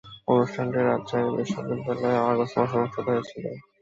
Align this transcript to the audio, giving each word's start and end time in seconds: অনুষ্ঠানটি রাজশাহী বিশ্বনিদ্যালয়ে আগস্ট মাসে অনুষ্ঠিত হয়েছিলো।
অনুষ্ঠানটি 0.31 0.79
রাজশাহী 0.81 1.27
বিশ্বনিদ্যালয়ে 1.37 2.19
আগস্ট 2.23 2.55
মাসে 2.57 2.75
অনুষ্ঠিত 2.77 3.05
হয়েছিলো। 3.07 3.49